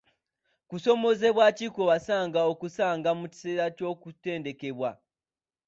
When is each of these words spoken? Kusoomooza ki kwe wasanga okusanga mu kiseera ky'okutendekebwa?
Kusoomooza 0.69 1.27
ki 1.57 1.67
kwe 1.73 1.83
wasanga 1.91 2.39
okusanga 2.51 3.09
mu 3.19 3.25
kiseera 3.31 3.65
ky'okutendekebwa? 3.77 4.89